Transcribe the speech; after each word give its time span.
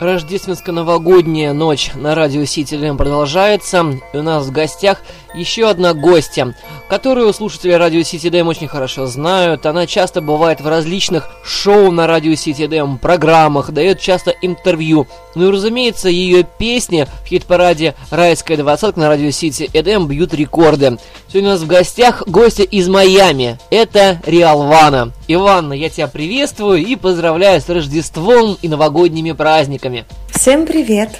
Рождественско-новогодняя 0.00 1.52
ночь 1.52 1.90
на 1.94 2.14
радио 2.14 2.46
Сити 2.46 2.74
продолжается. 2.96 4.00
И 4.14 4.16
у 4.16 4.22
нас 4.22 4.46
в 4.46 4.50
гостях 4.50 5.02
еще 5.34 5.68
одна 5.68 5.92
гостья, 5.92 6.54
которую 6.90 7.32
слушатели 7.32 7.70
радио 7.70 8.02
Сити 8.02 8.28
Дэм 8.28 8.48
очень 8.48 8.66
хорошо 8.66 9.06
знают. 9.06 9.64
Она 9.64 9.86
часто 9.86 10.20
бывает 10.20 10.60
в 10.60 10.66
различных 10.66 11.30
шоу 11.44 11.92
на 11.92 12.08
радио 12.08 12.34
Сити 12.34 12.66
Дэм, 12.66 12.98
программах, 12.98 13.70
дает 13.70 14.00
часто 14.00 14.34
интервью. 14.42 15.06
Ну 15.36 15.48
и, 15.48 15.52
разумеется, 15.52 16.08
ее 16.08 16.42
песни 16.42 17.06
в 17.24 17.28
хит-параде 17.28 17.94
«Райская 18.10 18.56
двадцатка» 18.56 18.98
на 18.98 19.08
радио 19.08 19.30
Сити 19.30 19.70
Эдем 19.72 20.08
бьют 20.08 20.34
рекорды. 20.34 20.98
Сегодня 21.28 21.50
у 21.50 21.52
нас 21.52 21.62
в 21.62 21.68
гостях 21.68 22.24
гостья 22.26 22.64
из 22.64 22.88
Майами. 22.88 23.56
Это 23.70 24.20
Риал 24.26 24.64
Вана. 24.64 25.12
Иванна, 25.28 25.74
я 25.74 25.90
тебя 25.90 26.08
приветствую 26.08 26.84
и 26.84 26.96
поздравляю 26.96 27.60
с 27.60 27.68
Рождеством 27.68 28.58
и 28.60 28.68
новогодними 28.68 29.30
праздниками. 29.30 30.06
Всем 30.32 30.66
привет! 30.66 31.10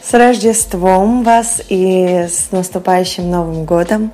С 0.00 0.14
Рождеством 0.14 1.24
вас 1.24 1.60
и 1.68 2.28
с 2.30 2.52
наступающим 2.52 3.28
Новым 3.28 3.64
годом! 3.64 4.12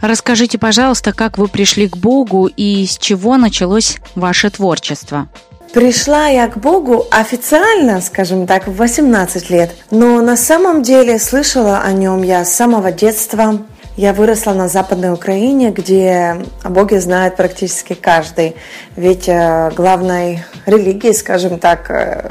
Расскажите, 0.00 0.58
пожалуйста, 0.58 1.12
как 1.12 1.38
вы 1.38 1.48
пришли 1.48 1.88
к 1.88 1.96
Богу 1.96 2.46
и 2.46 2.86
с 2.86 2.98
чего 2.98 3.36
началось 3.36 3.96
ваше 4.14 4.50
творчество? 4.50 5.28
Пришла 5.72 6.28
я 6.28 6.48
к 6.48 6.58
Богу 6.58 7.06
официально, 7.10 8.00
скажем 8.00 8.46
так, 8.46 8.66
в 8.66 8.76
18 8.76 9.50
лет, 9.50 9.74
но 9.90 10.20
на 10.22 10.36
самом 10.36 10.82
деле 10.82 11.18
слышала 11.18 11.80
о 11.80 11.92
нем 11.92 12.22
я 12.22 12.44
с 12.44 12.54
самого 12.54 12.92
детства. 12.92 13.58
Я 13.96 14.12
выросла 14.12 14.52
на 14.52 14.68
Западной 14.68 15.12
Украине, 15.12 15.70
где 15.70 16.36
о 16.62 16.68
Боге 16.68 17.00
знает 17.00 17.36
практически 17.36 17.94
каждый. 17.94 18.54
Ведь 18.94 19.26
э, 19.26 19.70
главной 19.74 20.44
религией, 20.66 21.14
скажем 21.14 21.58
так, 21.58 21.90
э, 21.90 22.30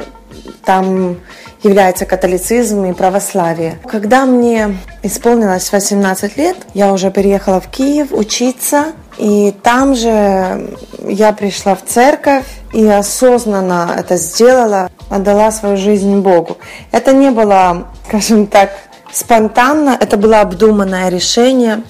там 0.64 1.18
является 1.66 2.06
католицизм 2.06 2.86
и 2.86 2.94
православие. 2.94 3.80
Когда 3.86 4.26
мне 4.26 4.78
исполнилось 5.04 5.72
18 5.72 6.38
лет, 6.38 6.58
я 6.74 6.94
уже 6.94 7.10
переехала 7.12 7.60
в 7.60 7.68
Киев 7.68 8.12
учиться, 8.12 8.94
и 9.18 9.54
там 9.64 9.96
же 9.96 10.70
я 11.08 11.34
пришла 11.34 11.76
в 11.76 11.84
церковь 11.84 12.46
и 12.72 12.86
осознанно 12.86 13.96
это 13.98 14.18
сделала, 14.18 14.90
отдала 15.10 15.52
свою 15.52 15.78
жизнь 15.78 16.20
Богу. 16.20 16.58
Это 16.92 17.14
не 17.14 17.32
было, 17.32 17.88
скажем 18.08 18.46
так, 18.48 18.72
спонтанно, 19.12 19.98
это 20.00 20.18
было 20.18 20.42
обдуманное 20.42 21.10
решение. 21.10 21.82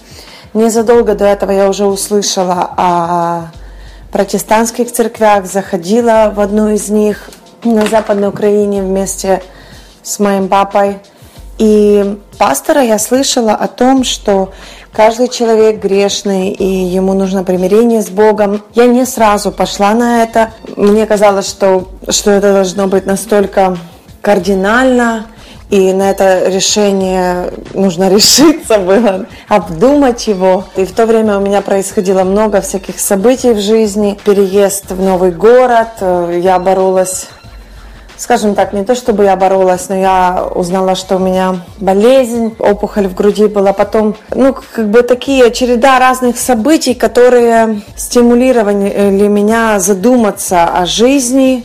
Незадолго 0.54 1.16
до 1.16 1.26
этого 1.26 1.52
я 1.52 1.68
уже 1.68 1.86
услышала 1.86 2.70
о 2.78 3.52
протестантских 4.14 4.90
церквях, 4.94 5.46
заходила 5.46 6.32
в 6.34 6.40
одну 6.40 6.70
из 6.70 6.88
них 6.90 7.30
на 7.66 7.86
Западной 7.88 8.30
Украине 8.30 8.82
вместе 8.82 9.42
с 9.42 9.55
моим 10.20 10.48
папой. 10.48 11.00
И 11.58 12.20
пастора 12.38 12.82
я 12.82 13.00
слышала 13.00 13.54
о 13.54 13.68
том, 13.68 14.04
что 14.04 14.52
каждый 14.92 15.30
человек 15.30 15.82
грешный, 15.82 16.50
и 16.50 16.66
ему 16.66 17.14
нужно 17.14 17.44
примирение 17.44 18.02
с 18.02 18.10
Богом. 18.10 18.62
Я 18.74 18.88
не 18.88 19.06
сразу 19.06 19.52
пошла 19.52 19.94
на 19.94 20.24
это. 20.24 20.52
Мне 20.76 21.06
казалось, 21.06 21.48
что, 21.48 21.88
что 22.10 22.32
это 22.32 22.54
должно 22.54 22.88
быть 22.88 23.06
настолько 23.06 23.78
кардинально, 24.22 25.28
и 25.70 25.94
на 25.94 26.12
это 26.12 26.48
решение 26.50 27.52
нужно 27.74 28.10
решиться 28.14 28.78
было, 28.80 29.26
обдумать 29.48 30.28
его. 30.28 30.66
И 30.76 30.86
в 30.86 30.92
то 30.92 31.06
время 31.06 31.38
у 31.38 31.42
меня 31.42 31.62
происходило 31.62 32.24
много 32.24 32.62
всяких 32.62 33.00
событий 33.00 33.54
в 33.54 33.60
жизни. 33.60 34.18
Переезд 34.26 34.92
в 34.92 35.02
новый 35.02 35.32
город, 35.32 36.02
я 36.02 36.60
боролась 36.60 37.28
скажем 38.18 38.56
так, 38.56 38.74
не 38.74 38.84
то 38.84 38.96
чтобы 38.96 39.26
я 39.26 39.36
боролась, 39.36 39.90
но 39.90 39.96
я 39.96 40.48
узнала, 40.54 40.96
что 40.96 41.18
у 41.18 41.20
меня 41.20 41.62
болезнь, 41.80 42.56
опухоль 42.60 43.08
в 43.08 43.14
груди 43.14 43.48
была. 43.48 43.74
Потом, 43.74 44.16
ну, 44.34 44.56
как 44.74 44.90
бы 44.90 45.02
такие 45.02 45.52
череда 45.52 46.00
разных 46.00 46.38
событий, 46.38 46.94
которые 46.94 47.82
стимулировали 47.96 49.28
меня 49.28 49.80
задуматься 49.80 50.66
о 50.66 50.86
жизни, 50.86 51.64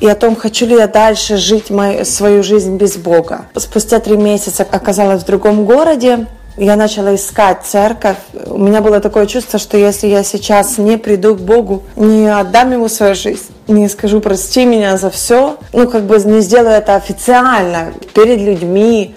и 0.00 0.08
о 0.08 0.14
том, 0.14 0.34
хочу 0.34 0.66
ли 0.66 0.76
я 0.76 0.86
дальше 0.86 1.36
жить 1.36 1.68
мою, 1.68 2.06
свою 2.06 2.42
жизнь 2.42 2.76
без 2.76 2.96
Бога. 2.96 3.42
Спустя 3.54 4.00
три 4.00 4.16
месяца 4.16 4.66
оказалась 4.70 5.22
в 5.22 5.26
другом 5.26 5.66
городе, 5.66 6.26
я 6.56 6.76
начала 6.76 7.14
искать 7.14 7.58
церковь. 7.64 8.16
У 8.46 8.58
меня 8.58 8.80
было 8.80 9.00
такое 9.00 9.26
чувство, 9.26 9.58
что 9.58 9.76
если 9.76 10.08
я 10.08 10.22
сейчас 10.24 10.78
не 10.78 10.96
приду 10.98 11.34
к 11.34 11.40
Богу, 11.40 11.82
не 11.96 12.28
отдам 12.28 12.72
Ему 12.72 12.88
свою 12.88 13.14
жизнь, 13.14 13.52
не 13.70 13.88
скажу 13.88 14.20
прости 14.20 14.64
меня 14.64 14.96
за 14.96 15.10
все, 15.10 15.56
ну 15.72 15.88
как 15.88 16.04
бы 16.04 16.16
не 16.18 16.40
сделаю 16.40 16.76
это 16.76 16.96
официально 16.96 17.92
перед 18.14 18.40
людьми, 18.40 19.14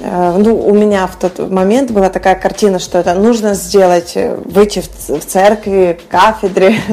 э, 0.00 0.36
ну, 0.38 0.56
у 0.56 0.74
меня 0.74 1.06
в 1.06 1.16
тот 1.16 1.50
момент 1.50 1.90
была 1.90 2.10
такая 2.10 2.34
картина, 2.34 2.78
что 2.78 2.98
это 2.98 3.14
нужно 3.14 3.54
сделать, 3.54 4.12
э, 4.16 4.36
выйти 4.44 4.82
в 5.08 5.24
церкви, 5.24 5.98
кафедре, 6.10 6.76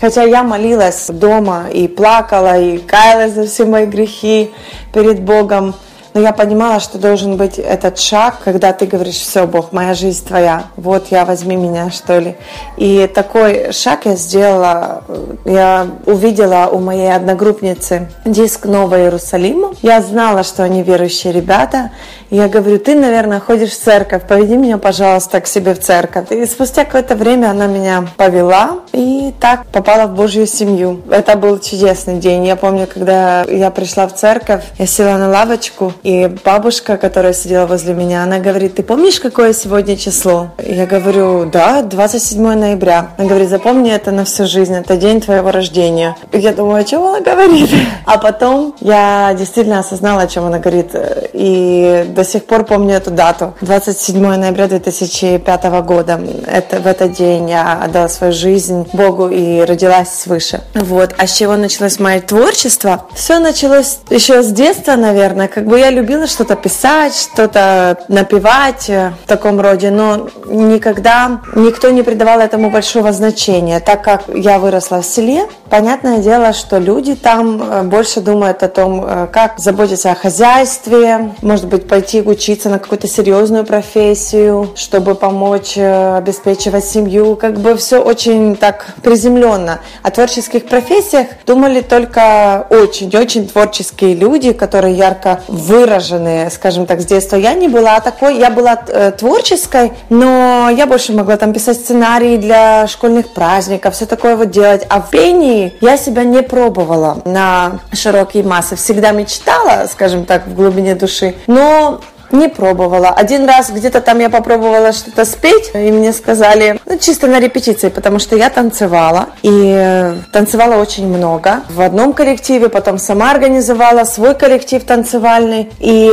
Хотя 0.00 0.24
я 0.24 0.42
молилась 0.42 1.06
дома 1.08 1.68
и 1.72 1.88
плакала, 1.88 2.58
и 2.60 2.78
каялась 2.78 3.32
за 3.32 3.46
все 3.46 3.64
мои 3.64 3.86
грехи 3.86 4.50
перед 4.92 5.22
Богом. 5.22 5.74
Но 6.16 6.22
я 6.22 6.32
понимала, 6.32 6.80
что 6.80 6.96
должен 6.96 7.36
быть 7.36 7.58
этот 7.58 7.98
шаг, 7.98 8.36
когда 8.42 8.72
ты 8.72 8.86
говоришь, 8.86 9.16
все, 9.16 9.46
Бог, 9.46 9.72
моя 9.72 9.92
жизнь 9.92 10.26
твоя, 10.26 10.64
вот 10.76 11.08
я, 11.10 11.26
возьми 11.26 11.56
меня, 11.56 11.90
что 11.90 12.18
ли. 12.18 12.36
И 12.78 13.06
такой 13.14 13.70
шаг 13.72 14.06
я 14.06 14.16
сделала, 14.16 15.04
я 15.44 15.86
увидела 16.06 16.70
у 16.72 16.78
моей 16.78 17.14
одногруппницы 17.14 18.08
диск 18.24 18.64
Нового 18.64 18.98
Иерусалима. 18.98 19.74
Я 19.82 20.00
знала, 20.00 20.42
что 20.42 20.64
они 20.64 20.82
верующие 20.82 21.34
ребята, 21.34 21.90
я 22.30 22.48
говорю, 22.48 22.78
ты, 22.80 22.96
наверное, 22.96 23.38
ходишь 23.38 23.70
в 23.70 23.80
церковь, 23.80 24.26
поведи 24.26 24.56
меня, 24.56 24.78
пожалуйста, 24.78 25.40
к 25.40 25.46
себе 25.46 25.74
в 25.74 25.80
церковь. 25.80 26.32
И 26.32 26.44
спустя 26.46 26.84
какое-то 26.84 27.14
время 27.14 27.50
она 27.50 27.66
меня 27.66 28.08
повела 28.16 28.80
и 28.92 29.32
так 29.38 29.64
попала 29.66 30.08
в 30.08 30.14
Божью 30.14 30.46
семью. 30.46 31.02
Это 31.08 31.36
был 31.36 31.60
чудесный 31.60 32.18
день. 32.18 32.44
Я 32.44 32.56
помню, 32.56 32.88
когда 32.92 33.44
я 33.44 33.70
пришла 33.70 34.08
в 34.08 34.14
церковь, 34.14 34.64
я 34.76 34.86
села 34.86 35.18
на 35.18 35.28
лавочку, 35.28 35.92
и 36.06 36.28
бабушка, 36.44 36.98
которая 36.98 37.32
сидела 37.32 37.66
возле 37.66 37.92
меня, 37.92 38.22
она 38.22 38.38
говорит, 38.38 38.76
ты 38.76 38.84
помнишь, 38.84 39.18
какое 39.18 39.52
сегодня 39.52 39.96
число? 39.96 40.50
Я 40.64 40.86
говорю, 40.86 41.46
да, 41.46 41.82
27 41.82 42.40
ноября. 42.40 43.10
Она 43.18 43.26
говорит, 43.26 43.48
запомни 43.48 43.90
это 43.90 44.12
на 44.12 44.24
всю 44.24 44.46
жизнь, 44.46 44.72
это 44.72 44.96
день 44.96 45.20
твоего 45.20 45.50
рождения. 45.50 46.16
Я 46.32 46.52
думаю, 46.52 46.82
о 46.82 46.84
чем 46.84 47.02
она 47.02 47.20
говорит? 47.20 47.70
А 48.06 48.18
потом 48.18 48.76
я 48.80 49.34
действительно 49.36 49.80
осознала, 49.80 50.22
о 50.22 50.26
чем 50.28 50.44
она 50.44 50.60
говорит. 50.60 50.90
И 51.32 52.04
до 52.08 52.24
сих 52.24 52.44
пор 52.44 52.64
помню 52.64 52.94
эту 52.94 53.10
дату. 53.10 53.54
27 53.62 54.20
ноября 54.20 54.68
2005 54.68 55.64
года. 55.84 56.20
Это, 56.46 56.78
в 56.78 56.86
этот 56.86 57.12
день 57.14 57.50
я 57.50 57.80
отдала 57.82 58.08
свою 58.08 58.32
жизнь 58.32 58.88
Богу 58.92 59.28
и 59.28 59.60
родилась 59.62 60.10
свыше. 60.10 60.60
Вот. 60.74 61.16
А 61.18 61.26
с 61.26 61.36
чего 61.36 61.56
началось 61.56 61.98
мое 61.98 62.20
творчество? 62.20 63.06
Все 63.12 63.40
началось 63.40 63.98
еще 64.08 64.44
с 64.44 64.52
детства, 64.52 64.94
наверное. 64.94 65.48
Как 65.48 65.66
бы 65.66 65.80
я 65.80 65.95
любила 65.96 66.26
что-то 66.26 66.56
писать, 66.56 67.16
что-то 67.16 67.98
напевать 68.08 68.90
э, 68.90 69.12
в 69.24 69.26
таком 69.26 69.58
роде, 69.58 69.90
но 69.90 70.28
никогда 70.44 71.40
никто 71.54 71.88
не 71.88 72.02
придавал 72.02 72.40
этому 72.40 72.70
большого 72.70 73.12
значения. 73.12 73.80
Так 73.80 74.04
как 74.04 74.24
я 74.28 74.58
выросла 74.58 75.00
в 75.00 75.06
селе, 75.06 75.46
понятное 75.70 76.18
дело, 76.18 76.52
что 76.52 76.76
люди 76.76 77.14
там 77.14 77.62
э, 77.62 77.82
больше 77.84 78.20
думают 78.20 78.62
о 78.62 78.68
том, 78.68 79.02
э, 79.02 79.26
как 79.32 79.58
заботиться 79.58 80.10
о 80.10 80.14
хозяйстве, 80.14 81.32
может 81.40 81.66
быть, 81.66 81.88
пойти 81.88 82.20
учиться 82.20 82.68
на 82.68 82.78
какую-то 82.78 83.08
серьезную 83.08 83.64
профессию, 83.64 84.68
чтобы 84.76 85.14
помочь 85.14 85.78
обеспечивать 85.78 86.84
семью. 86.84 87.36
Как 87.36 87.58
бы 87.58 87.74
все 87.76 88.02
очень 88.02 88.54
так 88.56 88.86
приземленно. 89.02 89.80
О 90.02 90.10
творческих 90.10 90.66
профессиях 90.66 91.28
думали 91.46 91.80
только 91.80 92.66
очень-очень 92.68 93.48
творческие 93.48 94.14
люди, 94.14 94.52
которые 94.52 94.94
ярко 94.94 95.40
выраженные, 95.76 96.50
скажем 96.50 96.86
так, 96.86 97.00
с 97.00 97.06
детства. 97.06 97.36
Я 97.36 97.54
не 97.54 97.68
была 97.68 98.00
такой, 98.00 98.38
я 98.38 98.50
была 98.50 98.78
э, 98.88 99.12
творческой, 99.12 99.92
но 100.08 100.70
я 100.70 100.86
больше 100.86 101.12
могла 101.12 101.36
там 101.36 101.52
писать 101.52 101.76
сценарии 101.76 102.38
для 102.38 102.86
школьных 102.86 103.34
праздников, 103.34 103.94
все 103.94 104.06
такое 104.06 104.36
вот 104.36 104.50
делать. 104.50 104.86
А 104.88 105.00
в 105.00 105.10
пении 105.10 105.74
я 105.80 105.98
себя 105.98 106.24
не 106.24 106.42
пробовала 106.42 107.18
на 107.24 107.80
широкие 107.92 108.42
массы. 108.42 108.76
Всегда 108.76 109.10
мечтала, 109.10 109.86
скажем 109.86 110.24
так, 110.24 110.46
в 110.46 110.54
глубине 110.54 110.94
души, 110.94 111.34
но 111.46 112.00
Не 112.30 112.48
пробовала. 112.48 113.08
Один 113.08 113.46
раз 113.46 113.70
где-то 113.70 114.00
там 114.00 114.18
я 114.20 114.30
попробовала 114.30 114.92
что-то 114.92 115.24
спеть, 115.24 115.70
и 115.74 115.90
мне 115.90 116.12
сказали, 116.12 116.80
ну, 116.86 116.98
чисто 116.98 117.26
на 117.26 117.40
репетиции, 117.40 117.88
потому 117.88 118.18
что 118.18 118.36
я 118.36 118.50
танцевала, 118.50 119.26
и 119.42 120.14
танцевала 120.32 120.80
очень 120.80 121.06
много. 121.06 121.60
В 121.68 121.80
одном 121.80 122.12
коллективе, 122.12 122.68
потом 122.68 122.98
сама 122.98 123.30
организовала 123.30 124.04
свой 124.04 124.34
коллектив 124.34 124.82
танцевальный, 124.84 125.70
и 125.78 126.10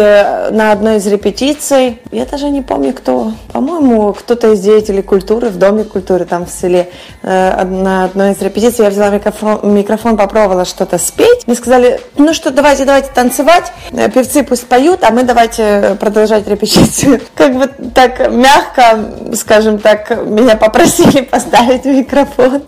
на 0.51 0.71
одной 0.71 0.97
из 0.97 1.07
репетиций, 1.07 2.01
я 2.11 2.25
даже 2.25 2.49
не 2.49 2.61
помню 2.61 2.93
кто, 2.93 3.31
по-моему, 3.51 4.13
кто-то 4.13 4.53
из 4.53 4.59
деятелей 4.59 5.01
культуры 5.01 5.49
в 5.49 5.57
Доме 5.57 5.83
культуры 5.83 6.25
там 6.25 6.45
в 6.45 6.49
селе, 6.49 6.89
э, 7.21 7.63
на 7.63 8.05
одной 8.05 8.33
из 8.33 8.41
репетиций 8.41 8.85
я 8.85 8.91
взяла 8.91 9.09
микрофон, 9.09 9.59
микрофон 9.73 10.17
попробовала 10.17 10.65
что-то 10.65 10.97
спеть. 10.97 11.47
Мне 11.47 11.55
сказали, 11.55 11.99
ну 12.17 12.33
что, 12.33 12.51
давайте, 12.51 12.85
давайте 12.85 13.09
танцевать, 13.13 13.71
э, 13.91 14.09
певцы 14.09 14.43
пусть 14.43 14.67
поют, 14.67 15.03
а 15.03 15.11
мы 15.11 15.23
давайте 15.23 15.97
продолжать 16.03 16.45
репетицию. 16.49 17.21
Как 17.35 17.57
бы 17.57 17.67
так 17.95 18.29
мягко, 18.29 19.35
скажем 19.35 19.79
так, 19.79 20.09
меня 20.25 20.57
попросили 20.57 21.21
поставить 21.31 21.85
микрофон. 21.85 22.63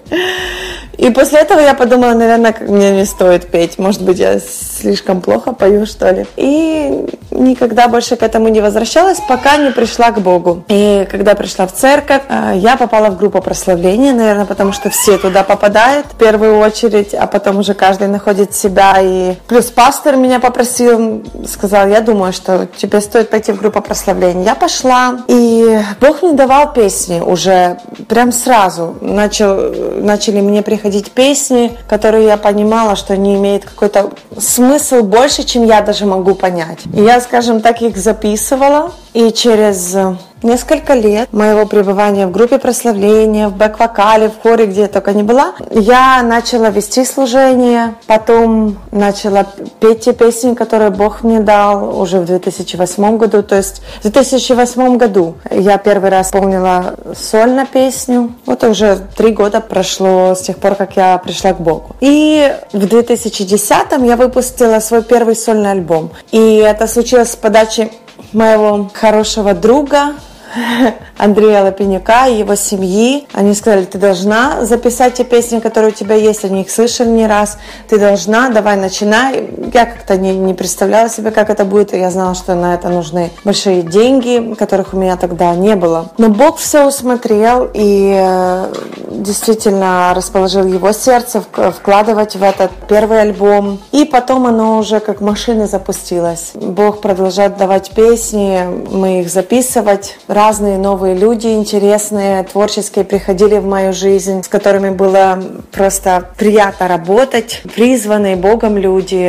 И 0.98 1.10
после 1.10 1.40
этого 1.40 1.60
я 1.60 1.74
подумала, 1.74 2.14
наверное, 2.14 2.56
мне 2.62 2.92
не 2.92 3.06
стоит 3.06 3.48
петь. 3.52 3.78
Может 3.78 4.02
быть, 4.02 4.20
я 4.20 4.40
слишком 4.40 5.22
плохо 5.22 5.52
пою, 5.52 5.86
что 5.86 6.10
ли. 6.10 6.26
И 6.38 7.06
никогда 7.32 7.88
больше 7.88 8.16
к 8.16 8.24
этому 8.24 8.48
не 8.48 8.62
возвращалась, 8.62 9.20
пока 9.28 9.58
не 9.58 9.72
пришла 9.72 10.12
к 10.12 10.22
Богу. 10.22 10.64
И 10.68 11.08
когда 11.12 11.36
пришла 11.36 11.68
в 11.68 11.74
церковь, 11.74 12.22
а, 12.30 12.54
я 12.54 12.78
попала 12.78 13.10
в 13.10 13.18
группу 13.18 13.42
прославления, 13.42 14.14
наверное, 14.14 14.46
потому 14.46 14.72
что 14.72 14.90
все 14.90 15.18
туда 15.18 15.44
попадают 15.44 16.08
в 16.08 16.16
первую 16.16 16.60
очередь, 16.60 17.14
а 17.14 17.28
потом 17.28 17.60
уже 17.60 17.74
каждый 17.74 18.08
находит 18.08 18.54
себя. 18.54 18.96
И 19.02 19.36
плюс 19.48 19.66
пастор 19.66 20.16
меня 20.16 20.40
попросил, 20.40 21.24
сказал, 21.48 21.88
я 21.88 22.02
думаю, 22.02 22.32
что 22.32 22.68
тебе 22.78 23.02
стоит 23.02 23.30
пойти 23.30 23.52
в 23.52 23.60
группу 23.60 23.82
прославления. 23.82 24.46
Я 24.46 24.56
пошла, 24.56 25.20
и 25.28 25.80
Бог 26.00 26.22
мне 26.22 26.34
давал 26.34 26.74
песни 26.74 27.20
уже 27.20 27.78
прям 28.08 28.32
сразу. 28.32 28.96
Начал, 29.02 29.74
начали 29.98 30.42
мне 30.42 30.62
приходить 30.62 30.85
песни, 31.12 31.78
которые 31.88 32.26
я 32.26 32.38
понимала, 32.38 32.96
что 32.96 33.14
они 33.14 33.36
имеют 33.36 33.66
какой-то 33.66 34.12
смысл 34.38 35.02
больше, 35.02 35.44
чем 35.44 35.66
я 35.66 35.82
даже 35.82 36.06
могу 36.06 36.36
понять. 36.36 36.80
И 36.94 37.02
я, 37.02 37.20
скажем 37.22 37.62
так, 37.62 37.82
их 37.82 37.98
записывала, 37.98 38.92
и 39.14 39.32
через 39.32 39.96
несколько 40.44 40.94
лет 40.94 41.32
моего 41.34 41.66
пребывания 41.66 42.28
в 42.28 42.32
группе 42.32 42.58
прославления, 42.58 43.50
в 43.50 43.56
бэк-вокале, 43.56 44.30
в 44.30 44.42
хоре, 44.42 44.66
где 44.66 44.82
я 44.82 44.88
только 44.88 45.14
не 45.14 45.24
была, 45.24 45.54
я 45.72 46.22
начала 46.24 46.70
вести 46.70 47.06
служение, 47.06 47.96
потом 48.08 48.78
начала 48.92 49.46
петь 49.80 50.02
те 50.02 50.14
песни, 50.14 50.54
которые 50.54 50.92
Бог 50.92 51.24
мне 51.24 51.40
дал 51.40 52.00
уже 52.00 52.20
в 52.20 52.26
2008 52.26 53.18
году. 53.18 53.44
То 53.44 53.56
есть 53.56 53.82
в 54.00 54.04
2008 54.04 54.98
году 54.98 55.36
я 55.50 55.78
первый 55.78 56.10
раз 56.10 56.32
помнила 56.32 56.96
сольно 57.16 57.66
песню. 57.66 58.34
Вот 58.46 58.64
уже 58.64 59.00
три 59.18 59.32
года 59.32 59.62
прошло 59.62 60.36
с 60.36 60.42
тех 60.42 60.58
пор, 60.58 60.76
как 60.76 60.96
я 60.96 61.18
пришла 61.18 61.54
к 61.54 61.60
Богу. 61.60 61.96
И 62.02 62.54
в 62.72 62.88
2010 62.88 63.72
я 64.04 64.16
выпустила 64.16 64.80
свой 64.80 65.04
первый 65.04 65.36
сольный 65.36 65.72
альбом. 65.72 66.12
И 66.32 66.58
это 66.58 66.88
случилось 66.88 67.32
с 67.32 67.36
подачи 67.36 67.92
моего 68.34 68.90
хорошего 68.94 69.54
друга, 69.54 70.14
Андрея 71.18 71.64
Лапенюка 71.64 72.28
и 72.28 72.40
его 72.40 72.56
семьи. 72.56 73.28
Они 73.34 73.54
сказали, 73.54 73.86
ты 73.86 73.98
должна 73.98 74.66
записать 74.66 75.16
те 75.16 75.24
песни, 75.24 75.60
которые 75.60 75.92
у 75.92 75.94
тебя 75.94 76.16
есть, 76.16 76.46
они 76.46 76.62
их 76.62 76.72
слышали 76.72 77.10
не 77.10 77.28
раз. 77.28 77.58
Ты 77.88 78.00
должна, 78.00 78.50
давай 78.50 78.78
начинай. 78.78 79.50
Я 79.74 79.86
как-то 79.86 80.18
не, 80.18 80.36
не 80.36 80.54
представляла 80.54 81.10
себе, 81.10 81.32
как 81.32 81.50
это 81.50 81.66
будет. 81.66 81.94
Я 81.94 82.10
знала, 82.12 82.36
что 82.36 82.56
на 82.56 82.74
это 82.74 82.90
нужны 82.90 83.32
большие 83.44 83.82
деньги, 83.82 84.56
которых 84.56 84.94
у 84.94 84.98
меня 84.98 85.18
тогда 85.18 85.56
не 85.56 85.76
было. 85.76 86.12
Но 86.18 86.30
Бог 86.30 86.58
все 86.58 86.88
усмотрел 86.88 87.70
и 87.74 88.14
э, 88.16 88.74
действительно 89.10 90.14
расположил 90.16 90.66
его 90.66 90.92
сердце 90.92 91.42
вкладывать 91.42 92.36
в 92.36 92.44
этот 92.44 92.72
первый 92.88 93.22
альбом. 93.22 93.80
И 93.92 94.06
потом 94.06 94.48
оно 94.48 94.78
уже 94.78 95.00
как 95.00 95.22
машина 95.22 95.68
запустилось. 95.68 96.52
Бог 96.56 97.02
продолжает 97.02 97.58
давать 97.58 97.92
песни, 97.92 98.64
мы 98.92 99.22
их 99.22 99.30
записывать, 99.30 100.18
разные 100.46 100.78
новые 100.78 101.16
люди 101.16 101.48
интересные, 101.48 102.44
творческие 102.44 103.04
приходили 103.04 103.58
в 103.58 103.66
мою 103.66 103.94
жизнь, 103.94 104.44
с 104.44 104.48
которыми 104.48 104.92
было 104.92 105.42
просто 105.72 106.30
приятно 106.38 106.88
работать. 106.88 107.64
Призванные 107.74 108.36
Богом 108.36 108.78
люди, 108.78 109.26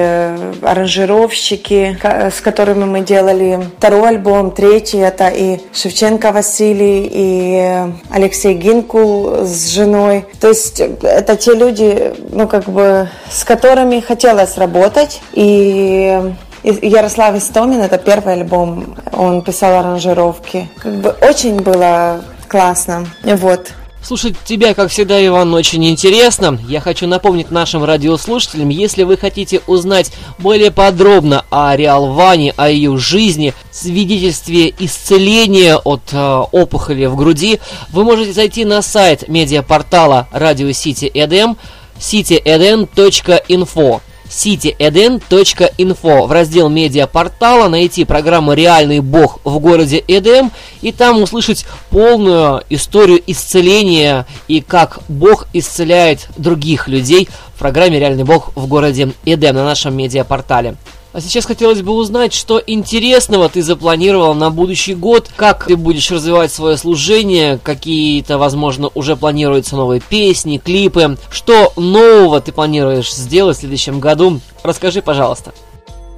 аранжировщики, 0.62 1.98
с 2.02 2.42
которыми 2.42 2.84
мы 2.84 3.00
делали 3.00 3.60
второй 3.78 4.10
альбом, 4.10 4.50
третий, 4.50 4.98
это 4.98 5.28
и 5.28 5.60
Шевченко 5.72 6.32
Василий, 6.32 7.08
и 7.10 7.72
Алексей 8.10 8.52
Гинкул 8.52 9.46
с 9.46 9.68
женой. 9.68 10.26
То 10.38 10.48
есть 10.48 10.80
это 10.80 11.36
те 11.36 11.54
люди, 11.54 12.12
ну 12.30 12.46
как 12.46 12.64
бы, 12.64 13.08
с 13.30 13.42
которыми 13.44 14.00
хотелось 14.00 14.58
работать, 14.58 15.22
и 15.32 16.20
Ярослав 16.66 17.36
Истомин, 17.36 17.80
это 17.80 17.96
первый 17.96 18.34
альбом, 18.34 18.96
он 19.12 19.42
писал 19.42 19.78
аранжировки. 19.78 20.68
Как 20.78 20.96
бы 20.96 21.10
очень 21.22 21.60
было 21.60 22.20
классно. 22.48 23.06
Вот. 23.22 23.72
Слушать 24.02 24.34
тебя, 24.44 24.74
как 24.74 24.90
всегда, 24.90 25.24
Иван, 25.24 25.54
очень 25.54 25.88
интересно. 25.88 26.58
Я 26.68 26.80
хочу 26.80 27.06
напомнить 27.06 27.52
нашим 27.52 27.84
радиослушателям, 27.84 28.68
если 28.68 29.04
вы 29.04 29.16
хотите 29.16 29.60
узнать 29.68 30.10
более 30.38 30.72
подробно 30.72 31.44
о 31.50 31.74
Реал 31.76 32.12
Ване, 32.12 32.52
о 32.56 32.68
ее 32.68 32.96
жизни, 32.98 33.54
свидетельстве 33.70 34.74
исцеления 34.78 35.76
от 35.76 36.02
э, 36.12 36.38
опухоли 36.52 37.06
в 37.06 37.16
груди, 37.16 37.60
вы 37.90 38.04
можете 38.04 38.32
зайти 38.32 38.64
на 38.64 38.82
сайт 38.82 39.28
медиапортала 39.28 40.28
Radio 40.32 40.70
City 40.70 41.12
EDM 41.12 41.56
cityeden.info 41.98 44.00
cityeden.info 44.28 46.26
в 46.26 46.32
раздел 46.32 46.68
медиапортала 46.68 47.68
найти 47.68 48.04
программу 48.04 48.52
«Реальный 48.52 49.00
бог 49.00 49.40
в 49.44 49.58
городе 49.58 50.02
Эдем» 50.06 50.52
и 50.82 50.92
там 50.92 51.22
услышать 51.22 51.66
полную 51.90 52.62
историю 52.70 53.22
исцеления 53.26 54.26
и 54.48 54.60
как 54.60 55.00
бог 55.08 55.46
исцеляет 55.52 56.28
других 56.36 56.88
людей 56.88 57.28
в 57.54 57.58
программе 57.58 57.98
«Реальный 57.98 58.24
бог 58.24 58.52
в 58.54 58.66
городе 58.66 59.12
Эдем» 59.24 59.54
на 59.54 59.64
нашем 59.64 59.96
медиапортале. 59.96 60.76
А 61.16 61.20
сейчас 61.22 61.46
хотелось 61.46 61.80
бы 61.80 61.92
узнать, 61.92 62.34
что 62.34 62.62
интересного 62.66 63.48
ты 63.48 63.62
запланировал 63.62 64.34
на 64.34 64.50
будущий 64.50 64.94
год, 64.94 65.30
как 65.34 65.64
ты 65.64 65.74
будешь 65.74 66.10
развивать 66.10 66.52
свое 66.52 66.76
служение, 66.76 67.58
какие-то, 67.62 68.36
возможно, 68.36 68.90
уже 68.92 69.16
планируются 69.16 69.76
новые 69.76 70.02
песни, 70.02 70.58
клипы, 70.58 71.16
что 71.30 71.72
нового 71.76 72.42
ты 72.42 72.52
планируешь 72.52 73.14
сделать 73.14 73.56
в 73.56 73.60
следующем 73.60 73.98
году. 73.98 74.40
Расскажи, 74.62 75.00
пожалуйста. 75.00 75.54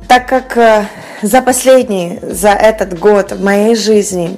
Так 0.09 0.27
как 0.27 0.57
э, 0.57 0.89
за 1.23 1.43
последний, 1.43 2.19
за 2.21 2.49
этот 2.49 2.99
год 2.99 3.31
в 3.31 3.41
моей 3.41 3.77
жизни 3.77 4.37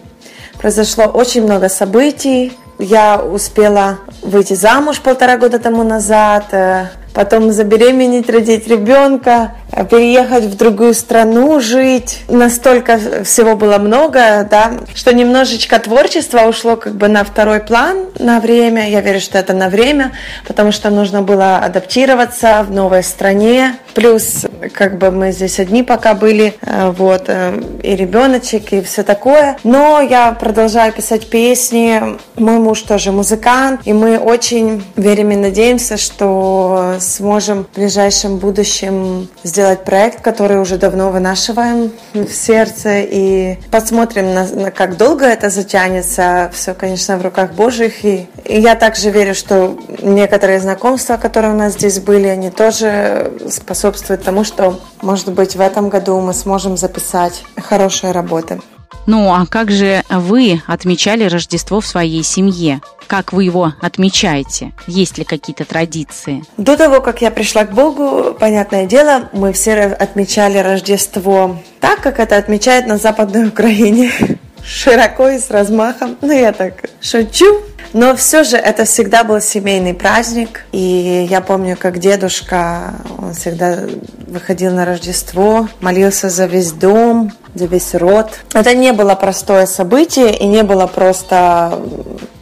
произошло 0.58 1.04
очень 1.04 1.42
много 1.42 1.70
событий, 1.70 2.52
я 2.78 3.18
успела 3.18 4.00
выйти 4.20 4.52
замуж 4.52 5.00
полтора 5.00 5.38
года 5.38 5.58
тому 5.58 5.85
назад, 5.85 6.52
э, 6.52 6.88
потом 7.14 7.52
забеременеть, 7.52 8.31
родить 8.31 8.69
ребенка, 8.69 9.52
Э, 9.73 9.85
переехать 9.85 10.45
в 10.45 10.57
другую 10.57 10.95
страну, 10.95 11.61
жить. 11.61 12.23
Настолько 12.29 12.99
всего 13.25 13.57
было 13.57 13.79
много, 13.79 14.47
да, 14.50 14.73
что 14.95 15.14
немножечко 15.14 15.79
творчества 15.79 16.43
ушло 16.43 16.76
как 16.76 16.95
бы 16.95 17.09
на 17.09 17.25
второй 17.25 17.61
план 17.61 18.07
на 18.19 18.40
время. 18.40 18.88
Я 18.88 19.00
верю, 19.00 19.21
что 19.21 19.38
это 19.38 19.52
на 19.52 19.69
время, 19.69 20.12
потому 20.47 20.73
что 20.73 20.90
нужно 20.90 21.23
было 21.23 21.59
адаптироваться 21.59 22.64
в 22.69 22.73
новой 22.73 23.02
стране. 23.02 23.76
Плюс, 23.95 24.47
как 24.73 24.99
бы 24.99 25.11
мы 25.11 25.33
здесь 25.33 25.59
одни 25.61 25.83
пока 25.83 26.14
были, 26.14 26.55
э, 26.62 26.93
вот, 26.97 27.25
э, 27.26 27.61
и 27.83 27.95
ребеночек, 27.95 28.73
и 28.73 28.81
все 28.83 29.02
такое. 29.02 29.57
Но 29.62 30.00
я 30.00 30.33
продолжаю 30.33 30.93
писать 30.93 31.29
песни. 31.29 32.19
Мой 32.37 32.59
муж 32.59 32.83
тоже 32.83 33.12
музыкант, 33.12 33.83
и 33.85 33.93
мы 33.93 34.19
очень 34.19 34.83
верим 34.97 35.31
и 35.31 35.37
надеемся, 35.37 35.97
что 35.97 36.95
сможем 37.00 37.64
в 37.64 37.76
ближайшем 37.76 38.38
будущем 38.38 39.28
сделать 39.42 39.85
проект, 39.85 40.21
который 40.21 40.61
уже 40.61 40.76
давно 40.76 41.11
вынашиваем 41.11 41.92
в 42.12 42.30
сердце 42.30 43.00
и 43.00 43.59
посмотрим, 43.71 44.35
на, 44.35 44.47
на 44.47 44.71
как 44.71 44.97
долго 44.97 45.25
это 45.25 45.50
затянется. 45.50 46.50
Все, 46.54 46.75
конечно, 46.75 47.16
в 47.19 47.23
руках 47.23 47.52
Божьих. 47.52 48.04
И, 48.04 48.28
и 48.45 48.61
я 48.61 48.75
также 48.75 49.11
верю, 49.11 49.35
что 49.35 49.78
некоторые 50.02 50.61
знакомства, 50.61 51.16
которые 51.16 51.52
у 51.52 51.57
нас 51.57 51.75
здесь 51.75 52.00
были, 52.00 52.28
они 52.28 52.50
тоже 52.50 53.33
способствуют 53.49 54.23
тому, 54.23 54.45
что, 54.45 54.80
может 55.02 55.33
быть, 55.33 55.57
в 55.57 55.61
этом 55.61 55.88
году 55.88 56.21
мы 56.21 56.35
сможем 56.35 56.76
записать 56.76 57.42
хорошие 57.57 58.12
работы. 58.12 58.61
Ну, 59.06 59.32
а 59.32 59.47
как 59.47 59.70
же 59.70 60.02
вы 60.09 60.62
отмечали 60.66 61.25
Рождество 61.25 61.80
в 61.80 61.87
своей 61.87 62.23
семье? 62.23 62.80
как 63.11 63.32
вы 63.32 63.42
его 63.42 63.75
отмечаете? 63.80 64.70
Есть 64.87 65.18
ли 65.18 65.25
какие-то 65.25 65.64
традиции? 65.64 66.44
До 66.56 66.76
того, 66.76 67.00
как 67.00 67.20
я 67.20 67.32
пришла 67.32 67.64
к 67.64 67.73
Богу, 67.73 68.37
понятное 68.38 68.87
дело, 68.87 69.28
мы 69.32 69.52
все 69.52 69.75
отмечали 69.82 70.59
Рождество 70.59 71.56
так, 71.80 72.00
как 72.00 72.20
это 72.20 72.37
отмечают 72.37 72.87
на 72.87 72.99
Западной 72.99 73.49
Украине. 73.49 74.12
Широко 74.64 75.28
и 75.28 75.40
с 75.40 75.50
размахом. 75.50 76.18
Ну, 76.20 76.30
я 76.30 76.52
так 76.52 76.85
шучу. 77.00 77.62
Но 77.92 78.14
все 78.14 78.44
же 78.44 78.56
это 78.56 78.85
всегда 78.85 79.25
был 79.25 79.40
семейный 79.40 79.94
праздник. 79.94 80.64
И 80.70 81.26
я 81.28 81.40
помню, 81.40 81.76
как 81.76 81.99
дедушка, 81.99 82.94
он 83.18 83.35
всегда 83.35 83.80
выходил 84.28 84.73
на 84.73 84.85
Рождество, 84.85 85.68
молился 85.80 86.28
за 86.28 86.47
весь 86.47 86.70
дом, 86.70 87.32
за 87.54 87.66
весь 87.66 87.95
род. 87.95 88.28
Это 88.54 88.75
не 88.75 88.92
было 88.92 89.14
простое 89.14 89.66
событие 89.66 90.37
и 90.37 90.47
не 90.47 90.62
было 90.62 90.87
просто, 90.87 91.78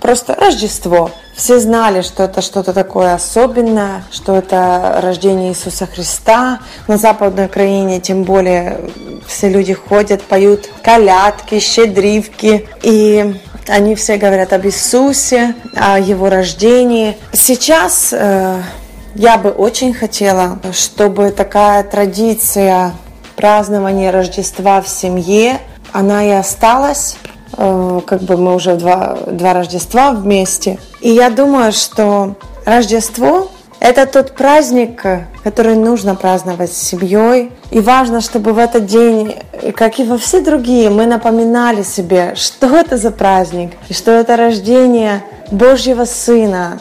просто 0.00 0.34
Рождество. 0.34 1.10
Все 1.36 1.60
знали, 1.60 2.02
что 2.02 2.24
это 2.24 2.42
что-то 2.42 2.72
такое 2.72 3.14
особенное, 3.14 4.02
что 4.10 4.36
это 4.36 4.98
рождение 5.00 5.50
Иисуса 5.50 5.86
Христа. 5.86 6.58
На 6.88 6.96
Западной 6.96 7.46
Украине 7.46 8.00
тем 8.00 8.24
более 8.24 8.80
все 9.26 9.48
люди 9.48 9.72
ходят, 9.72 10.22
поют 10.22 10.68
колядки, 10.82 11.60
щедривки. 11.60 12.68
И 12.82 13.40
они 13.68 13.94
все 13.94 14.16
говорят 14.16 14.52
об 14.52 14.66
Иисусе, 14.66 15.54
о 15.76 16.00
Его 16.00 16.28
рождении. 16.28 17.16
Сейчас 17.32 18.08
э, 18.12 18.60
я 19.14 19.38
бы 19.38 19.50
очень 19.50 19.94
хотела, 19.94 20.58
чтобы 20.72 21.30
такая 21.30 21.84
традиция 21.84 22.94
празднования 23.38 24.10
Рождества 24.10 24.82
в 24.82 24.88
семье, 24.88 25.60
она 25.92 26.24
и 26.24 26.30
осталась. 26.30 27.16
Э, 27.56 28.00
как 28.04 28.22
бы 28.22 28.36
мы 28.36 28.56
уже 28.56 28.74
два, 28.74 29.16
два 29.28 29.54
Рождества 29.54 30.10
вместе. 30.10 30.78
И 31.00 31.10
я 31.10 31.30
думаю, 31.30 31.70
что 31.70 32.34
Рождество 32.66 33.48
это 33.80 34.06
тот 34.06 34.32
праздник, 34.32 35.04
который 35.44 35.76
нужно 35.76 36.16
праздновать 36.16 36.72
с 36.72 36.82
семьей. 36.82 37.52
И 37.70 37.78
важно, 37.78 38.20
чтобы 38.20 38.52
в 38.52 38.58
этот 38.58 38.86
день, 38.86 39.36
как 39.76 40.00
и 40.00 40.04
во 40.04 40.18
все 40.18 40.40
другие, 40.40 40.90
мы 40.90 41.06
напоминали 41.06 41.84
себе, 41.84 42.34
что 42.36 42.76
это 42.76 42.96
за 42.96 43.12
праздник, 43.12 43.72
и 43.88 43.94
что 43.94 44.10
это 44.10 44.36
рождение 44.36 45.22
Божьего 45.50 46.04
Сына, 46.04 46.80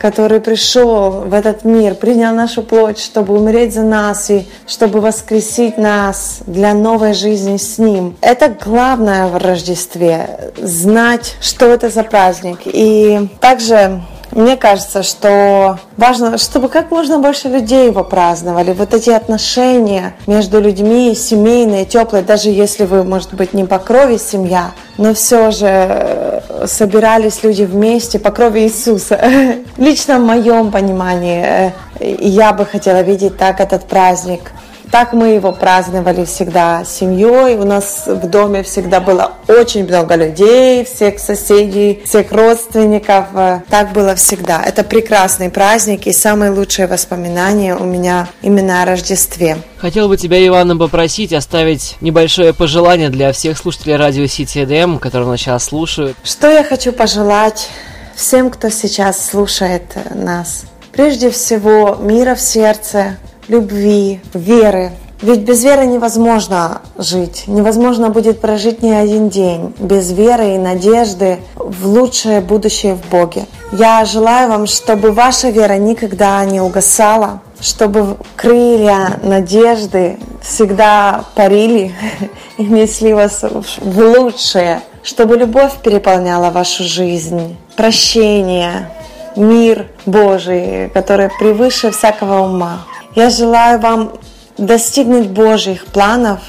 который 0.00 0.40
пришел 0.40 1.10
в 1.10 1.32
этот 1.32 1.64
мир, 1.64 1.94
принял 1.94 2.34
нашу 2.34 2.62
плоть, 2.62 2.98
чтобы 2.98 3.34
умереть 3.34 3.74
за 3.74 3.82
нас 3.82 4.30
и 4.30 4.46
чтобы 4.66 5.00
воскресить 5.00 5.78
нас 5.78 6.38
для 6.46 6.74
новой 6.74 7.14
жизни 7.14 7.56
с 7.56 7.78
Ним. 7.78 8.16
Это 8.20 8.48
главное 8.48 9.28
в 9.28 9.36
Рождестве, 9.36 10.52
знать, 10.56 11.36
что 11.40 11.66
это 11.66 11.90
за 11.90 12.02
праздник. 12.02 12.60
И 12.64 13.28
также 13.40 14.02
мне 14.32 14.56
кажется, 14.56 15.02
что 15.02 15.78
важно, 15.96 16.38
чтобы 16.38 16.68
как 16.68 16.90
можно 16.90 17.18
больше 17.18 17.48
людей 17.48 17.86
его 17.86 18.04
праздновали. 18.04 18.72
Вот 18.72 18.92
эти 18.94 19.10
отношения 19.10 20.14
между 20.26 20.60
людьми, 20.60 21.14
семейные, 21.14 21.84
теплые, 21.84 22.22
даже 22.22 22.50
если 22.50 22.84
вы, 22.84 23.04
может 23.04 23.34
быть, 23.34 23.54
не 23.54 23.64
по 23.64 23.78
крови 23.78 24.18
семья, 24.18 24.72
но 24.98 25.14
все 25.14 25.50
же 25.50 25.66
э, 25.66 26.66
собирались 26.66 27.42
люди 27.42 27.62
вместе 27.62 28.18
по 28.18 28.30
крови 28.30 28.60
Иисуса. 28.60 29.18
Лично 29.78 30.18
в 30.18 30.22
моем 30.22 30.70
понимании 30.70 31.72
э, 32.00 32.16
я 32.20 32.52
бы 32.52 32.66
хотела 32.66 33.02
видеть 33.02 33.38
так 33.38 33.60
этот 33.60 33.84
праздник. 33.84 34.52
Так 34.90 35.12
мы 35.12 35.28
его 35.28 35.52
праздновали 35.52 36.24
всегда 36.24 36.82
семьей. 36.84 37.56
У 37.56 37.64
нас 37.64 38.04
в 38.06 38.28
доме 38.28 38.62
всегда 38.62 39.00
было 39.00 39.32
очень 39.46 39.84
много 39.86 40.14
людей, 40.14 40.84
всех 40.84 41.18
соседей, 41.18 42.02
всех 42.04 42.32
родственников. 42.32 43.26
Так 43.68 43.92
было 43.92 44.14
всегда. 44.14 44.62
Это 44.62 44.84
прекрасный 44.84 45.50
праздник 45.50 46.06
и 46.06 46.12
самые 46.12 46.50
лучшие 46.50 46.86
воспоминания 46.86 47.76
у 47.76 47.84
меня 47.84 48.28
именно 48.40 48.82
о 48.82 48.86
Рождестве. 48.86 49.58
Хотел 49.76 50.08
бы 50.08 50.16
тебя, 50.16 50.44
Ивана, 50.46 50.76
попросить 50.76 51.32
оставить 51.32 51.96
небольшое 52.00 52.54
пожелание 52.54 53.10
для 53.10 53.32
всех 53.32 53.58
слушателей 53.58 53.96
радио 53.96 54.26
Сити 54.26 54.64
ДМ, 54.64 54.98
которые 54.98 55.28
нас 55.28 55.40
сейчас 55.40 55.64
слушают. 55.64 56.16
Что 56.24 56.50
я 56.50 56.64
хочу 56.64 56.92
пожелать 56.92 57.68
всем, 58.16 58.50
кто 58.50 58.70
сейчас 58.70 59.30
слушает 59.30 59.82
нас? 60.14 60.64
Прежде 60.92 61.30
всего, 61.30 61.96
мира 62.00 62.34
в 62.34 62.40
сердце, 62.40 63.18
любви, 63.48 64.20
веры. 64.34 64.92
Ведь 65.20 65.40
без 65.40 65.64
веры 65.64 65.84
невозможно 65.86 66.80
жить, 66.96 67.44
невозможно 67.48 68.08
будет 68.08 68.40
прожить 68.40 68.82
ни 68.82 68.90
один 68.92 69.30
день 69.30 69.74
без 69.80 70.12
веры 70.12 70.54
и 70.54 70.58
надежды 70.58 71.38
в 71.56 71.88
лучшее 71.88 72.40
будущее 72.40 72.94
в 72.94 73.10
Боге. 73.10 73.46
Я 73.72 74.04
желаю 74.04 74.48
вам, 74.48 74.66
чтобы 74.68 75.10
ваша 75.10 75.50
вера 75.50 75.74
никогда 75.74 76.44
не 76.44 76.60
угасала, 76.60 77.40
чтобы 77.60 78.16
крылья 78.36 79.18
надежды 79.24 80.18
всегда 80.40 81.24
парили 81.34 81.92
и 82.56 82.62
несли 82.62 83.12
вас 83.12 83.42
в 83.42 83.98
лучшее, 83.98 84.82
чтобы 85.02 85.36
любовь 85.36 85.72
переполняла 85.82 86.50
вашу 86.50 86.84
жизнь, 86.84 87.56
прощение, 87.76 88.88
мир 89.34 89.86
Божий, 90.06 90.90
который 90.90 91.28
превыше 91.40 91.90
всякого 91.90 92.42
ума. 92.42 92.84
Я 93.14 93.30
желаю 93.30 93.80
вам 93.80 94.12
достигнуть 94.56 95.28
Божьих 95.28 95.86
планов, 95.86 96.40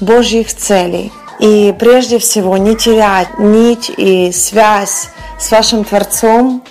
Божьих 0.00 0.54
целей. 0.54 1.12
И 1.38 1.74
прежде 1.78 2.18
всего 2.18 2.56
не 2.56 2.76
терять 2.76 3.38
нить 3.38 3.90
и 3.96 4.32
связь 4.32 5.08
с 5.38 5.50
вашим 5.50 5.84
Творцом, 5.84 6.62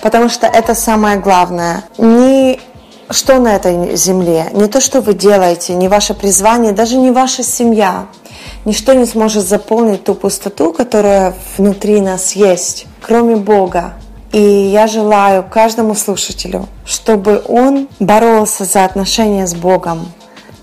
потому 0.00 0.28
что 0.28 0.46
это 0.46 0.74
самое 0.74 1.18
главное. 1.18 1.84
Не 1.98 2.60
что 3.10 3.38
на 3.38 3.56
этой 3.56 3.94
земле, 3.96 4.48
не 4.52 4.68
то, 4.68 4.80
что 4.80 5.00
вы 5.00 5.14
делаете, 5.14 5.74
не 5.74 5.88
ваше 5.88 6.14
призвание, 6.14 6.72
даже 6.72 6.96
не 6.96 7.10
ваша 7.10 7.42
семья. 7.42 8.06
Ничто 8.64 8.94
не 8.94 9.04
сможет 9.04 9.46
заполнить 9.46 10.04
ту 10.04 10.14
пустоту, 10.14 10.72
которая 10.72 11.34
внутри 11.58 12.00
нас 12.00 12.32
есть, 12.32 12.86
кроме 13.02 13.36
Бога. 13.36 13.94
И 14.32 14.40
я 14.40 14.86
желаю 14.86 15.44
каждому 15.44 15.94
слушателю, 15.94 16.66
чтобы 16.86 17.42
он 17.46 17.88
боролся 18.00 18.64
за 18.64 18.84
отношения 18.84 19.46
с 19.46 19.54
Богом 19.54 20.08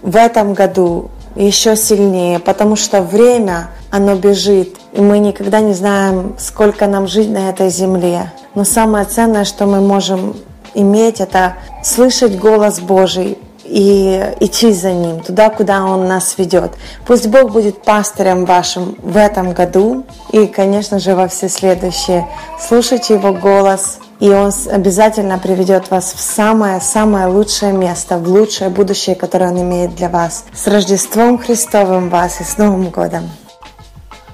в 0.01 0.15
этом 0.15 0.53
году 0.55 1.11
еще 1.35 1.75
сильнее, 1.75 2.39
потому 2.39 2.75
что 2.75 3.01
время, 3.01 3.69
оно 3.91 4.15
бежит, 4.15 4.75
и 4.93 5.01
мы 5.01 5.19
никогда 5.19 5.59
не 5.59 5.73
знаем, 5.73 6.35
сколько 6.39 6.87
нам 6.87 7.07
жить 7.07 7.29
на 7.29 7.49
этой 7.49 7.69
земле. 7.69 8.31
Но 8.55 8.63
самое 8.63 9.05
ценное, 9.05 9.45
что 9.45 9.67
мы 9.67 9.81
можем 9.81 10.35
иметь, 10.73 11.19
это 11.19 11.57
слышать 11.83 12.39
голос 12.39 12.79
Божий, 12.79 13.37
и 13.69 14.33
идти 14.39 14.73
за 14.73 14.91
Ним, 14.91 15.19
туда, 15.21 15.49
куда 15.49 15.85
Он 15.85 16.07
нас 16.07 16.37
ведет. 16.37 16.71
Пусть 17.05 17.27
Бог 17.27 17.51
будет 17.51 17.83
пастырем 17.83 18.45
вашим 18.45 18.95
в 19.01 19.15
этом 19.15 19.53
году 19.53 20.05
и, 20.31 20.47
конечно 20.47 20.99
же, 20.99 21.15
во 21.15 21.27
все 21.27 21.49
следующие. 21.49 22.27
Слушайте 22.59 23.15
Его 23.15 23.33
голос, 23.33 23.99
и 24.19 24.29
Он 24.29 24.51
обязательно 24.71 25.37
приведет 25.37 25.91
вас 25.91 26.13
в 26.13 26.19
самое-самое 26.19 27.27
лучшее 27.27 27.73
место, 27.73 28.17
в 28.17 28.27
лучшее 28.27 28.69
будущее, 28.69 29.15
которое 29.15 29.51
Он 29.51 29.61
имеет 29.61 29.95
для 29.95 30.09
вас. 30.09 30.45
С 30.53 30.67
Рождеством 30.67 31.37
Христовым 31.37 32.09
вас 32.09 32.41
и 32.41 32.43
с 32.43 32.57
Новым 32.57 32.89
годом! 32.89 33.29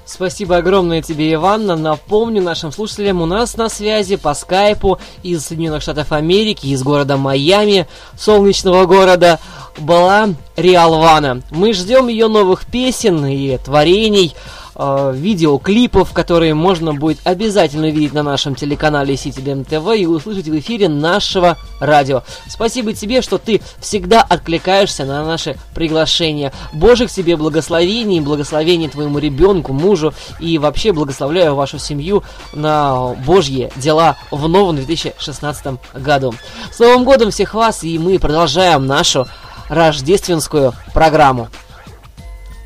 Спасибо 0.06 0.58
огромное 0.58 1.02
тебе, 1.02 1.34
Иванна. 1.34 1.74
Напомню 1.74 2.40
нашим 2.40 2.70
слушателям, 2.70 3.20
у 3.20 3.26
нас 3.26 3.56
на 3.56 3.68
связи 3.68 4.14
по 4.14 4.34
скайпу 4.34 5.00
из 5.24 5.44
Соединенных 5.44 5.82
Штатов 5.82 6.12
Америки, 6.12 6.68
из 6.68 6.84
города 6.84 7.16
Майами, 7.16 7.88
солнечного 8.16 8.86
города, 8.86 9.40
была 9.76 10.28
Риалвана. 10.56 11.42
Мы 11.50 11.72
ждем 11.72 12.06
ее 12.06 12.28
новых 12.28 12.66
песен 12.66 13.26
и 13.26 13.58
творений 13.58 14.32
э, 14.76 15.12
видеоклипов, 15.14 16.12
которые 16.12 16.54
можно 16.54 16.94
будет 16.94 17.18
обязательно 17.24 17.88
увидеть 17.88 18.12
на 18.12 18.22
нашем 18.22 18.54
телеканале 18.54 19.14
CityDM 19.14 19.66
TV 19.66 19.98
и 19.98 20.06
услышать 20.06 20.46
в 20.48 20.58
эфире 20.58 20.88
нашего 20.88 21.56
радио. 21.80 22.22
Спасибо 22.48 22.92
тебе, 22.92 23.22
что 23.22 23.38
ты 23.38 23.60
всегда 23.80 24.22
откликаешься 24.22 25.04
на 25.04 25.24
наши 25.24 25.56
приглашения. 25.74 26.52
Божих 26.72 27.10
тебе 27.10 27.36
благословений, 27.36 28.20
благословений 28.20 28.88
твоему 28.88 29.18
ребенку, 29.18 29.72
мужу 29.72 30.14
и 30.40 30.58
вообще 30.58 30.92
благословляю 30.92 31.54
вашу 31.54 31.78
семью 31.78 32.22
на 32.52 33.14
Божьи 33.26 33.70
дела 33.76 34.16
в 34.30 34.48
новом 34.48 34.76
2016 34.76 35.78
году. 35.94 36.34
С 36.72 36.78
Новым 36.78 37.04
годом 37.04 37.30
всех 37.30 37.54
вас 37.54 37.82
и 37.84 37.98
мы 37.98 38.18
продолжаем 38.18 38.86
нашу 38.86 39.26
рождественскую 39.68 40.72
программу. 40.94 41.48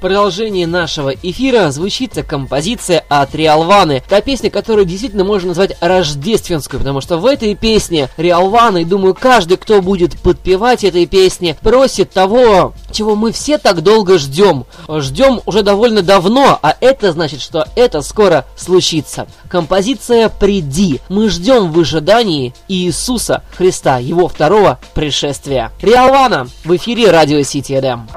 Продолжении 0.01 0.65
нашего 0.65 1.11
эфира 1.11 1.71
звучит 1.71 2.11
композиция 2.27 3.05
от 3.09 3.35
Риалваны. 3.35 4.03
Та 4.09 4.21
песня, 4.21 4.51
которую 4.51 4.85
действительно 4.85 5.25
можно 5.25 5.49
назвать 5.49 5.77
рождественскую, 5.81 6.81
потому 6.81 7.01
что 7.01 7.19
в 7.19 7.27
этой 7.27 7.55
песне 7.55 8.09
Риалваны, 8.17 8.85
думаю, 8.85 9.15
каждый, 9.15 9.57
кто 9.57 9.81
будет 9.81 10.19
подпевать 10.19 10.83
этой 10.83 11.07
песне, 11.07 11.57
просит 11.61 12.11
того, 12.11 12.73
чего 12.91 13.15
мы 13.15 13.33
все 13.33 13.59
так 13.59 13.83
долго 13.83 14.19
ждем. 14.19 14.65
Ждем 14.89 15.41
уже 15.47 15.63
довольно 15.63 16.03
давно, 16.03 16.59
а 16.61 16.77
это 16.81 17.13
значит, 17.13 17.41
что 17.41 17.67
это 17.77 18.03
скоро 18.03 18.47
случится. 18.57 19.27
Композиция 19.49 20.29
«Приди». 20.29 21.01
Мы 21.09 21.29
ждем 21.29 21.71
в 21.71 21.79
ожидании 21.79 22.55
Иисуса 22.69 23.43
Христа, 23.57 23.99
Его 23.99 24.29
второго 24.29 24.79
пришествия. 24.95 25.71
Риалвана 25.81 26.49
в 26.65 26.75
эфире 26.77 27.11
Радио 27.11 27.43
Сити 27.43 27.75
Эдем. 27.75 28.09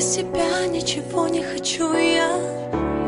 Без 0.00 0.16
тебя 0.16 0.66
ничего 0.66 1.28
не 1.28 1.42
хочу 1.42 1.92
я, 1.92 2.30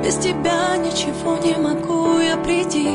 без 0.04 0.16
тебя 0.16 0.76
ничего 0.76 1.38
не 1.38 1.56
могу 1.56 2.18
я 2.18 2.36
приди. 2.36 2.86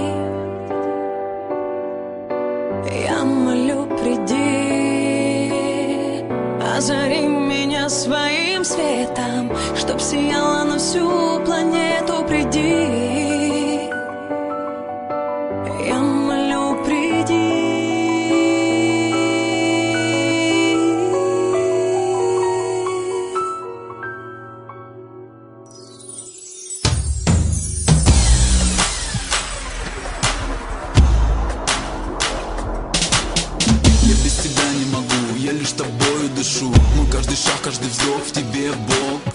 Я 3.09 3.23
молю, 3.23 3.87
приди, 3.97 5.51
озари 6.77 7.25
меня 7.25 7.89
своим 7.89 8.63
светом, 8.63 9.51
чтоб 9.75 9.99
сияла 9.99 10.63
на 10.63 10.77
всю 10.77 11.41
планету, 11.43 12.23
приди. 12.27 12.46
Каждый 37.17 37.35
шаг, 37.35 37.59
каждый 37.63 37.89
вздох 37.89 38.21
в 38.27 38.31
тебе 38.31 38.71
Бог. 38.73 39.33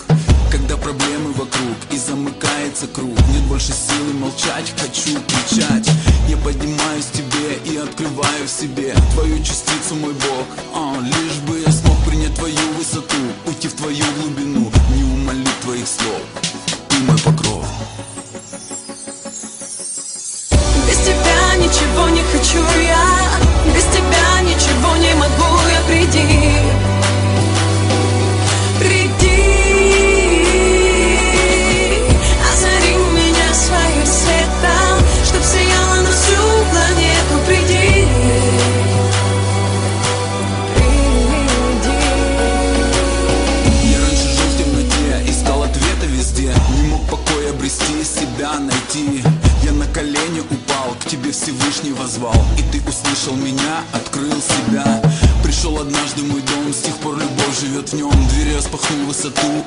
Когда 0.53 0.77
проблемы 0.77 1.33
вокруг 1.33 1.77
и 1.91 1.97
замыкается 1.97 2.87
круг 2.87 3.19
Нет 3.31 3.43
больше 3.49 3.73
силы 3.73 4.12
молчать, 4.21 4.73
хочу 4.79 5.19
кричать. 5.27 5.91
Я 6.29 6.37
поднимаюсь 6.37 7.07
тебе 7.07 7.59
и 7.65 7.77
открываю 7.79 8.47
в 8.47 8.49
себе 8.49 8.95
Твою 9.15 9.37
частицу 9.39 9.72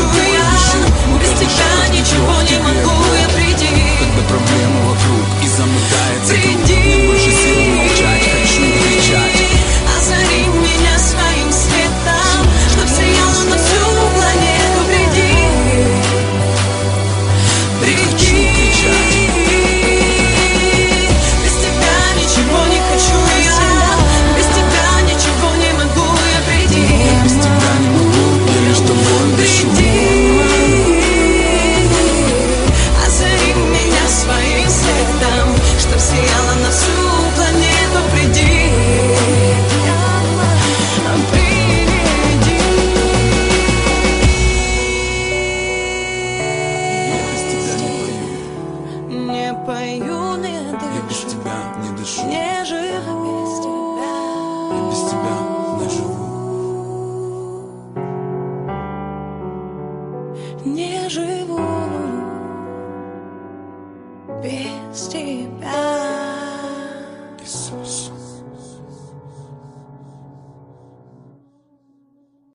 ключевые 0.00 1.20
Без 1.20 1.30
тебя 1.30 1.88
ничего 1.92 2.42
не 2.42 2.58
могу 2.58 3.14
я 3.14 3.28
прийти 3.28 3.68
вокруг 4.88 5.42
и 5.42 5.48
замотает 5.48 6.66
Приди. 6.66 6.79